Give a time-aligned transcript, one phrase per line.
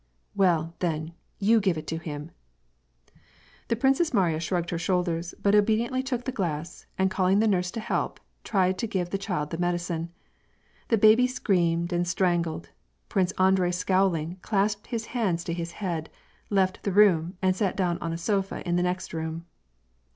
[0.43, 2.31] "Well, then, you give it to him!"
[3.67, 7.69] The Princess Mariya shrugged her shoulders, but obediently took the glass, and calling the nurse
[7.69, 10.09] to help, tried to give the child the medicine.
[10.89, 12.71] Tlie baby screamed and strangled.
[13.09, 16.09] Prince Andrei scowling, clasped his hands to his head,
[16.49, 19.45] left the room and sat down on a sofa in the next room.